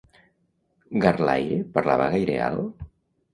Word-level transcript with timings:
Garlaire 1.03 1.59
parlava 1.77 2.09
gaire 2.17 2.41
alt? 2.47 2.83